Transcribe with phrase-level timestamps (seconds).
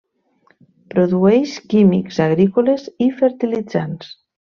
[0.93, 4.09] Produeix químics agrícoles i fertilitzants.